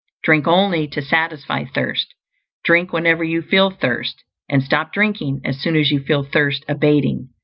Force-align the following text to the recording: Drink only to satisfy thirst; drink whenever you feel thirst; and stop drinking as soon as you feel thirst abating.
Drink 0.23 0.47
only 0.47 0.87
to 0.87 1.01
satisfy 1.03 1.63
thirst; 1.65 2.15
drink 2.63 2.91
whenever 2.91 3.23
you 3.23 3.43
feel 3.43 3.69
thirst; 3.69 4.23
and 4.49 4.63
stop 4.63 4.91
drinking 4.91 5.41
as 5.45 5.61
soon 5.61 5.75
as 5.75 5.91
you 5.91 5.99
feel 5.99 6.23
thirst 6.23 6.65
abating. 6.67 7.29